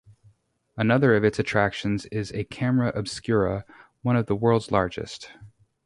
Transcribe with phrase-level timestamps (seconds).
[0.77, 3.65] Another of its attractions is a camera obscura,
[4.01, 5.29] one of the world's largest.